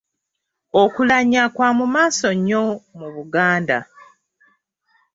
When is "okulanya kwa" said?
0.81-1.69